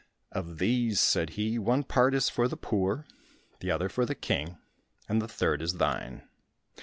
"Of 0.31 0.57
these," 0.57 0.99
said 0.99 1.31
he, 1.37 1.59
"one 1.59 1.83
part 1.83 2.15
is 2.15 2.27
for 2.27 2.47
the 2.47 2.57
poor, 2.57 3.05
the 3.59 3.69
other 3.69 3.87
for 3.87 4.03
the 4.03 4.15
king, 4.15 4.57
the 5.07 5.27
third 5.27 5.61
is 5.61 5.75
thine." 5.75 6.23